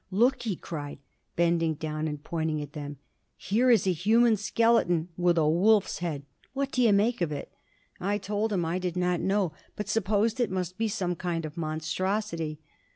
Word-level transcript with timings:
'Look!' 0.09 0.41
he 0.41 0.55
cried, 0.55 0.97
bending 1.35 1.75
down 1.75 2.07
and 2.07 2.23
pointing 2.23 2.59
at 2.59 2.73
them, 2.73 2.97
'here 3.37 3.69
is 3.69 3.85
a 3.85 3.91
human 3.93 4.35
skeleton 4.35 5.09
with 5.15 5.37
a 5.37 5.47
wolf's 5.47 5.99
head. 5.99 6.23
What 6.53 6.71
do 6.71 6.81
you 6.81 6.91
make 6.91 7.21
of 7.21 7.31
it?' 7.31 7.53
I 7.99 8.17
told 8.17 8.51
him 8.51 8.65
I 8.65 8.79
did 8.79 8.97
not 8.97 9.19
know, 9.21 9.53
but 9.75 9.87
supposed 9.89 10.39
it 10.39 10.49
must 10.49 10.79
be 10.79 10.87
some 10.87 11.15
kind 11.15 11.45
of 11.45 11.55
monstrosity. 11.55 12.59